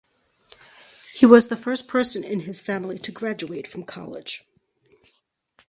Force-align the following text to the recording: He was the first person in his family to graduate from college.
He 1.13 1.27
was 1.27 1.49
the 1.49 1.55
first 1.55 1.87
person 1.87 2.23
in 2.23 2.39
his 2.39 2.59
family 2.59 2.97
to 2.97 3.11
graduate 3.11 3.67
from 3.67 3.83
college. 3.83 4.43